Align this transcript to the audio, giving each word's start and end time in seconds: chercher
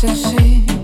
chercher 0.00 0.81